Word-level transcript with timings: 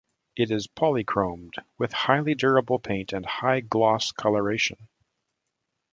It 0.35 0.49
is 0.49 0.65
polychromed 0.67 1.59
with 1.77 1.93
highly 1.93 2.33
durable 2.33 2.79
paint 2.79 3.13
and 3.13 3.23
high 3.23 3.59
gloss 3.59 4.11
coloration. 4.11 4.87